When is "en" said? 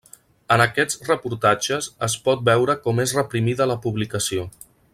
0.53-0.61